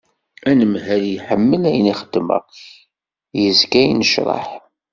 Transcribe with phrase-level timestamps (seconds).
[0.49, 2.43] Anemhal iḥemmel ayen xeddmeɣ
[3.41, 4.47] yezga yennecraḥ.